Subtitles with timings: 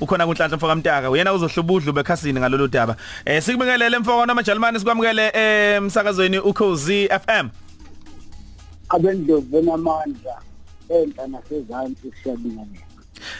[0.00, 2.96] ukhona kunhlanhla mfoka mtaka uyena uzohlubudlu bekhasini ngalolu daba.
[3.24, 7.48] Eh sikubingelele mfoka namajalimani sikwamukele emsakazweni ukhozi FM
[8.88, 10.36] abendlovu benamandla
[10.88, 12.93] enhla nasezantsi siyabingelela.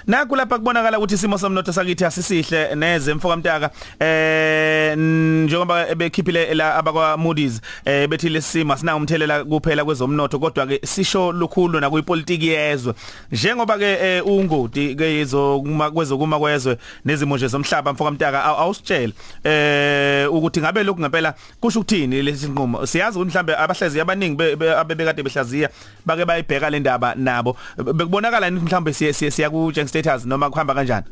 [0.07, 3.71] Naku lapha kubonakala ukuthi isimo somnotho sakithi asisihle neze mfoka mtaka
[4.01, 10.81] eh njengoba ebekhiphile la abakwa Moody's eh bethi lesimo sina umthelela kuphela kwezomnotho kodwa ke
[10.87, 12.95] sisho lukhulu na kuyipolitiki yezwe.
[13.33, 19.13] Njengoba ke ungoti ke yizo kuma kwezokuma kwezwe nezimo nje zomhlaba mfoka mtaka awusitshela
[19.45, 22.87] eh ukuthi ngabe lokhu ngempela kusho ukuthini lesi sinqumo?
[22.87, 24.43] Siyazi ukuthi mhlambe abahlaziya abaningi
[24.79, 25.69] abebekade behlaziya
[26.07, 27.57] bake bayibheka le ndaba nabo.
[27.95, 31.07] Bekubonakala mhlambe siya siya ku change status noma kuhamba kanjani?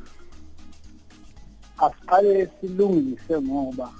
[1.79, 3.91] Asiqale silungise ngoba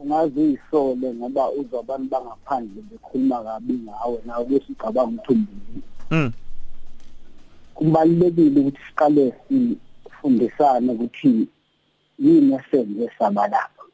[0.00, 5.82] ungazi uyisole ngoba uzwa abantu bangaphandle bekhuluma kabi ngawe nawe besicabanga umthumbini.
[6.10, 6.32] Mm
[7.74, 11.48] kubalekile ukuthi siqale sifundisane ukuthi
[12.18, 13.84] yini esenze saba lapha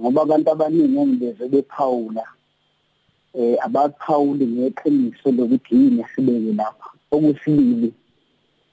[0.00, 2.24] ngoba abantu abaningi engibeze bephawula
[3.34, 6.88] eh abaphawuli ngeqiniso lokuthi yini esibeke lapha.
[7.10, 7.92] Okusibili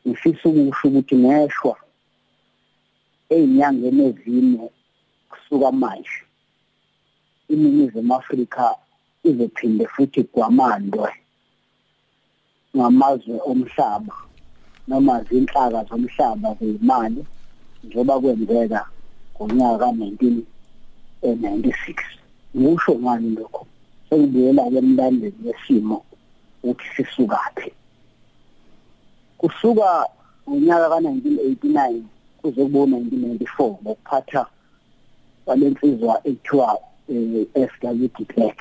[0.07, 1.75] ngifisa ukusho ukuthi ngeshwa
[3.35, 4.65] ezinyangeni ezine
[5.29, 6.19] kusuka manje
[7.51, 8.65] iningizimu Afrika
[9.29, 11.09] izophinde futhi gwamandwe
[12.75, 14.15] ngamazwe omhlaba
[14.87, 17.21] noma zinhlaka zomhlaba zezimali
[17.83, 18.81] njengoba kwenzeka
[19.35, 22.01] ngonyaka ka1996
[22.57, 23.63] ngisho ngani lokho?
[24.07, 25.97] Sengibuyela ke emlandweni yesimo
[26.63, 27.69] ukuthi sisukaphi.
[29.43, 30.07] Kusuka
[30.49, 32.01] ngonyaka ka1989
[32.41, 34.45] kuze kube 1994 ngokuphatha
[35.45, 36.79] kwalensizwa ethiwa
[37.71, 38.59] FW de Klerk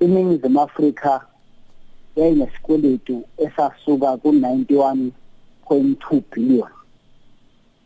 [0.00, 1.26] iningizimu Afrika
[2.16, 6.68] yayinesikweletu esasuka ku91.2 billion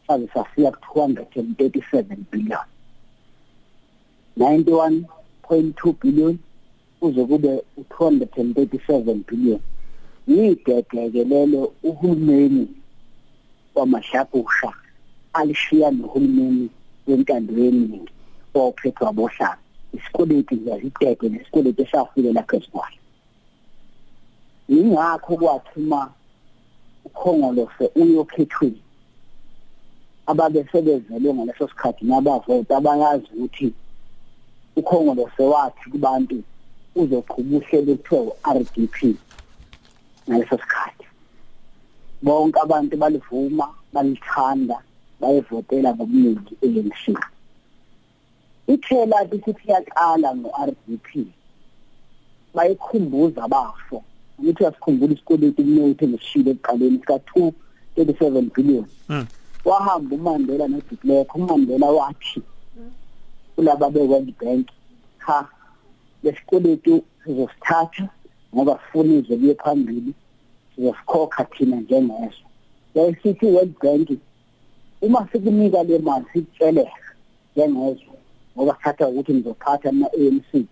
[0.07, 2.59] sabe sasiya ku237 billion.
[4.39, 6.39] 91.2 billion
[7.01, 9.61] kuze kube u237 billion.
[10.29, 12.69] Yidedekelelo uhulumeni
[13.75, 14.73] wamashapusha
[15.33, 16.71] alishiya nohulumeni
[17.07, 18.13] wentando yeningi
[18.55, 19.59] ophethwa bohlanga
[19.93, 22.97] isikweletu yazidede nesikweletu esafike lapha esikwalo
[24.69, 26.13] ingakho kwathuma
[27.05, 28.83] ukhongolose uyokhethweni
[30.27, 33.73] ababe sebezelwe ngaleso sikhathi nabavota abayazi ukuthi
[34.77, 36.43] ukhongolose wathi kubantu
[36.97, 38.97] uzoqhuba uhlelo ekuthiwa RDP
[40.29, 41.07] ngaleso sikhathi.
[42.23, 44.77] Bonke abantu balivuma balithanda
[45.21, 47.03] bayevotela ngobuningi ANC
[48.67, 51.09] ithela lithi yaqala no-RDP
[52.55, 53.99] bayikhumbuza abafo
[54.39, 57.17] ukuthi yasikhumbula isikweletu kumnotho nesishilo ekuqaleni sika
[57.97, 58.87] 237 billion.
[59.65, 62.43] Wahamba uMandela no de Klerk uMandela wathi
[63.55, 64.69] kulaba be World Bank
[65.19, 65.49] ha
[66.23, 68.09] lesikweletu sizosithatha
[68.55, 70.13] ngoba sifuna izwe liye phambili.
[70.75, 72.45] Sizosikhokha thina njengezwe
[72.95, 74.09] yayisithi World Bank
[75.03, 76.91] uma sikunika le mali sitsheleka
[77.57, 78.15] njengezwe
[78.57, 80.67] ngoba thatha ukuthi ngizophatha na ANC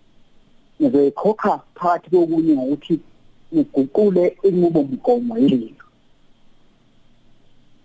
[0.79, 2.99] nizoyikhokha phakathi kokunye ngokuthi
[3.51, 5.75] niguqule inqubo mgomo yeli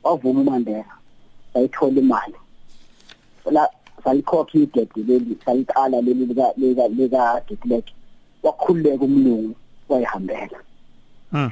[0.02, 0.94] wavuma uMandela
[1.52, 2.34] sayithola imali.
[3.50, 3.68] La
[4.04, 7.86] salikhokha idede leli saliqala leli lika lika lika de Klerk
[8.42, 9.54] wakhululeka umlungu.
[9.88, 10.58] Wayihambela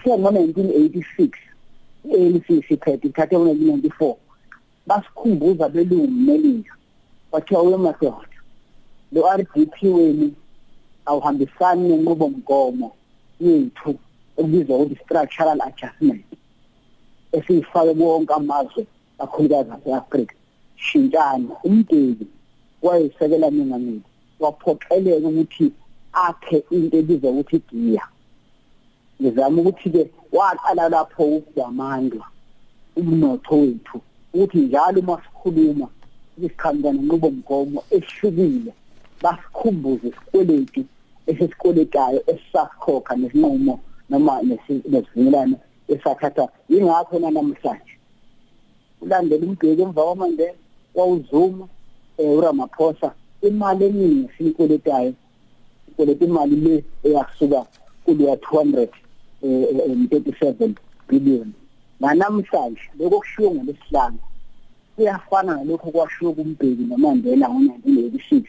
[0.03, 1.31] siya ngo 1986
[2.15, 4.15] ANC siphethe ithathe ngo 1994
[4.87, 6.75] basikhumbuza belungu melika
[7.33, 8.37] wathiwa wemadoda
[9.13, 10.33] lo RDP wenu
[11.07, 12.93] awuhambisani nenqubo mgomo
[13.41, 13.99] yethu
[14.37, 16.25] ekubizwa ukuthi structural adjustment
[17.33, 18.87] esiyifake wonke amazwe
[19.19, 20.35] akhulukazi ase-Afrika
[20.77, 22.27] shintshana umdeli
[22.83, 24.03] wayesekela mengameli
[24.41, 25.73] waphoqeleka ukuthi
[26.13, 28.05] akhe into ebizwa ukuthi giya.
[29.21, 32.27] Ngizama ukuthi-ke waqala lapho ukugwamandwa
[32.97, 34.01] umnotho wethu
[34.35, 35.87] ukuthi njalo uma sikhuluma
[36.39, 38.73] isikhamba nenqubomgomo ehlukile
[39.23, 40.83] basikhumbuze isikweletu
[41.27, 43.75] esesikweletayo esisakhokha nesinqumo
[44.11, 44.33] noma
[44.91, 45.57] nesivumelano
[45.93, 47.95] esathatha ingakho namhlanje
[49.03, 50.59] ulandela umbheki emva kwamandela
[50.97, 51.65] wawuzuma
[52.19, 53.09] eh uRamaphosa
[53.49, 55.13] imali eningi siyikweletayo
[55.89, 57.61] ikweleta imali le eyasuka
[58.05, 58.89] kuleya 200
[59.47, 60.75] 37
[61.09, 61.53] billion.
[62.01, 64.19] Namhlanje lokho kushiwo ngolesihlanu
[64.97, 68.45] kuyafana nalokho kwashiwo kumbheki noMandela ngo1986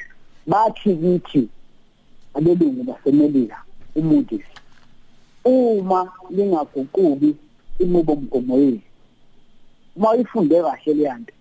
[0.47, 1.49] bathi kithi
[2.33, 3.63] abelungu basemelika
[3.95, 4.45] uModis
[5.45, 7.35] uma lingaguquki
[7.79, 8.81] inqubo mgomo yethu
[9.95, 11.33] uma uyifunde kahle leyanto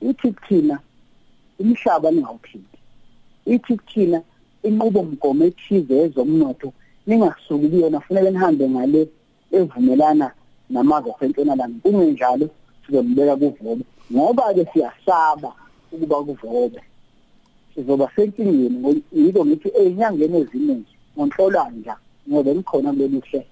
[0.00, 0.78] ithi kuthina
[1.58, 2.78] imhlaba ningawuphindi
[3.46, 4.22] ithi kuthina
[4.62, 6.72] inqubo mgomo ethize ezomnotho
[7.06, 9.08] ningasuki kuyona kufanele nihambe ngale
[9.52, 10.30] evumelana
[10.70, 12.46] namazwe asentshonalanga kungenjalo
[12.86, 15.52] sizombeka kuvobe ngoba ke siyasaba
[15.92, 16.80] ukuba kuvobe
[17.74, 21.94] sizoba senkingeni yiko ngithi ezinyangeni eziningi ngonhlolanja
[22.28, 23.46] ngoba ngikhona kulolu hle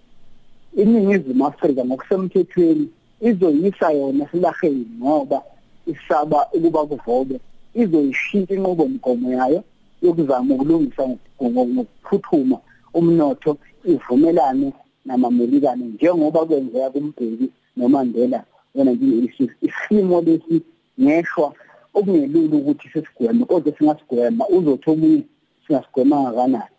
[0.76, 2.88] iningizimu Afrika ngokusemthethweni
[3.20, 5.42] izoyisa yona silaheni ngoba
[5.86, 7.36] isaba ukuba kuvobe
[7.74, 9.60] izoyishintsha inqubo mgomo yayo
[10.02, 11.02] yokuzama ukulungisa
[11.42, 12.58] ngokuphuthuma
[12.94, 13.56] umnotho
[13.92, 14.72] ivumelane
[15.04, 17.46] namamelikane njengoba kwenzeka kumbheki
[17.76, 18.40] noMandela
[18.76, 20.56] ngo-1986 isimo lesi
[21.00, 21.52] ngeshwa
[21.94, 25.22] okungelula ukuthi sesigweme kodwa singasigwema uzothi omunye
[25.66, 26.74] singasigwema kangakanani?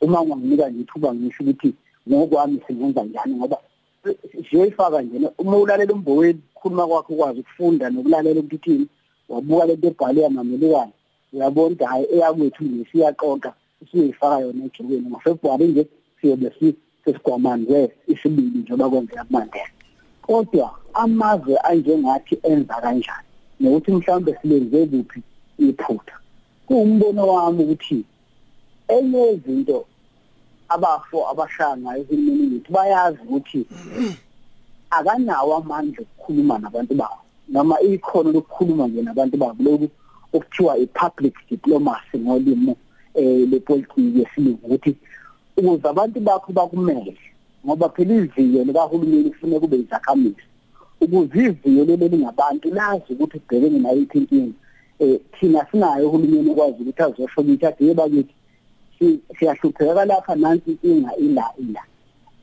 [0.00, 1.74] Uma nginika nje ithuba ngisho ukuthi
[2.08, 3.56] ngokwami singenza njani ngoba
[4.50, 8.86] siyoyifaka nje uma ulalela umboweni khuluma kwakhe ukwazi ukufunda nokulalela ukuthi uthini
[9.28, 10.92] wabuka lento ebhalwe yamamelikane
[11.32, 13.52] uyabona ukuthi hayi eyakwethu nje siyaqoqa.
[13.88, 15.82] Siyoyifaka yona ejokweni ngofebruwari nje
[16.20, 16.52] siyobe
[17.04, 17.78] sesigwamandwe
[18.12, 19.70] isibili njengoba kwenzeka kumandela
[20.22, 23.28] kodwa amazwe anjengathi enza kanjani
[23.60, 25.20] nokuthi mhlawumbe silenze kuphi
[25.58, 26.16] iphutha?
[26.66, 28.04] Kuwumbono wami ukuthi
[28.88, 29.86] enye izinto
[30.68, 33.66] abafo abashaya ngayo uhulumeni wethu bayazi ukuthi
[34.90, 39.88] akanawo amandla okukhuluma nabantu babo noma ikhono lokukhuluma nje nabantu babo lokhu
[40.32, 42.76] okuthiwa i-public diplomacy ngolimo
[43.14, 44.96] eh lepolitiki yesilungu ukuthi
[45.56, 47.16] ukuze abantu bakho bakumele
[47.66, 50.44] ngoba phela iziyo likahulumeni kufanele kube izakhamizi
[51.00, 54.52] ukuze iziyo leli ngabantu lazi ukuthi ubhekene nayo inkinga
[55.00, 58.34] eh thina sinayo uhulumeni okwazi ukuthi azosho ukuthi ade bakithi
[59.38, 61.82] siyahlupheka lapha nansi inkinga ila ila.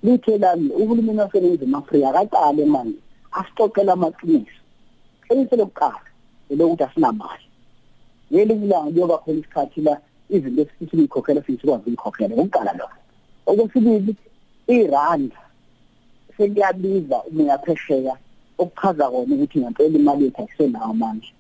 [0.04, 3.00] Lithe lami uhulumeni waseNingizimu Afrika akaqale manje
[3.32, 4.62] asixoxela amaqiniso.
[5.30, 6.02] Elinye lokuqala
[6.50, 7.46] elokuthi asinamali.
[8.32, 13.00] Ngelinye ilanga kuyoba khona isikhathi la izinto esifisa ukuyikhokhela futhi sikwazi ukuyikhokhela ukuqala lokho.
[13.50, 14.16] Okwesibili
[14.68, 15.40] iranda.
[16.38, 18.16] Seliyabiza uma yaphesheya
[18.58, 21.32] okuchaza kona ukuthi ngempela imali yethu ayisenawo amandla.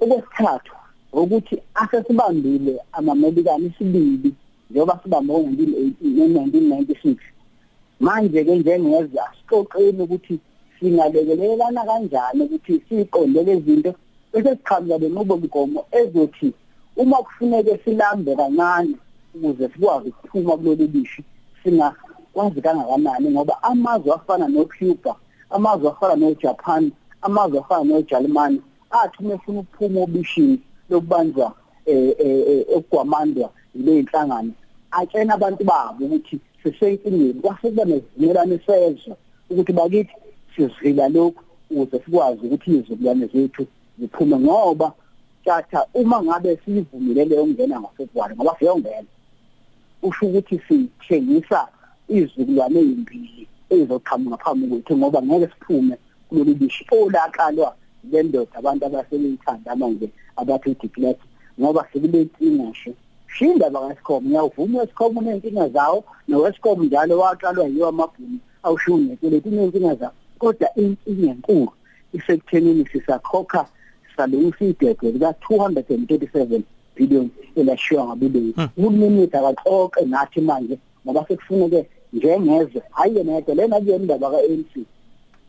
[0.00, 0.74] Okwesithathu
[1.12, 4.30] ukuthi asesibambile amamelikani isibili
[4.70, 7.16] njengoba sibambe ngo-1996
[8.00, 10.34] manje-ke njengezwe asixoxeni ukuthi
[10.78, 13.92] singalekelelana kanjani ukuthi siyiqonde lezi zinto
[14.32, 16.48] bese siqhamuka lenqubomgomo ezothi
[16.96, 18.94] uma kufuneke silambe kancane
[19.34, 21.24] ukuze sikwazi ukuphuma kulolu bishi
[21.62, 25.16] singakwazi kangakanani ngoba amazwe afana no-Cuba
[25.50, 28.60] amazwe afana no-Japan amazwe afana no-Germany
[28.90, 30.60] athi uma efuna ukuphuma obishini
[30.90, 31.54] lokubanjwa
[31.86, 34.52] eh okugwamandwa ile inhlangano
[34.90, 39.16] atshena abantu babo ukuthi sisenkingeni kwase kuba nezimelane sezwe
[39.50, 40.14] ukuthi bakithi
[40.56, 43.66] sizila lokhu ukuze sikwazi ukuthi izizukulwane zethu
[43.98, 44.92] ziphume ngoba
[45.46, 49.08] tjatha uma ngabe siyivumile leyo ungena ngoFebruary ngoba siyongena.
[50.02, 51.68] Usho ukuthi sithengisa
[52.08, 55.96] izizukulwane ezimbili ezizoqhamuka phambi kwethu ngoba ngeke siphume
[56.28, 57.74] kulolu bishi olaqalwa
[58.10, 61.18] lendoda abantu abasebeyithanda manje abathi declare
[61.60, 62.92] ngoba sekule inkinga nje.
[63.34, 70.12] Shinda bakaScom ngiyavuma uScom unenkinga zawo noWescom njalo waqalwa yiyo amabhunu awushuni nekweleti unenkinga zawo.
[70.38, 71.72] Kodwa inkinga enkulu
[72.12, 73.66] isekuthenini sisakhokha
[74.16, 76.60] salungisa idebe lika 237
[76.96, 83.80] billion elashiwa ngabelungu uhulumeni wethu akaxoxe nathi manje ngoba sekufuneke njengezwe hayi yena yedwa lena
[83.80, 84.72] kuyona indaba ka-ANC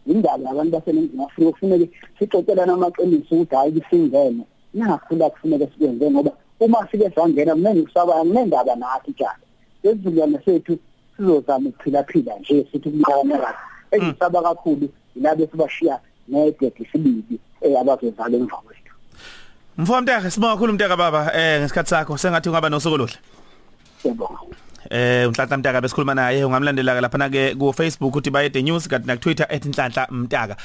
[0.07, 4.43] indaba yabantu baseningizimu afrika kufuneke sixoxelana amaqiniso ukuthi hayi kusingene
[4.73, 9.45] nakhula kufuneke sikwenze ngoba uma sike sangena mina ngikusaba ngendaba nathi njalo.
[9.83, 10.77] Lesizukulwane sethu
[11.17, 13.57] sizozama ukuphila-phila nje sithi kumqomo kahle
[13.91, 18.93] engisaba kakhulu yilabe sibashiya nedede sibili abazozala emva kwethu.
[19.77, 21.31] Mfowethu Mtaka sibonga kakhulu Mtaka baba.
[21.33, 23.17] Eh ngesikhathi sakho sengathi ungaba nosuku oluhle.
[24.01, 24.39] Siyabonga.
[24.89, 29.07] Eh uNhlanhla Mtaka besikhuluma naye ungamlandela lapha na ke ku Facebook uthi bayede news kanti
[29.07, 30.57] na ku Twitter @nhlanhla Mtaka